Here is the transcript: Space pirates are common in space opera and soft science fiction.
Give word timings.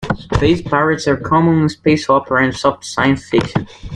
Space 0.33 0.63
pirates 0.63 1.07
are 1.07 1.15
common 1.15 1.61
in 1.61 1.69
space 1.69 2.09
opera 2.09 2.43
and 2.43 2.55
soft 2.57 2.85
science 2.85 3.29
fiction. 3.29 3.67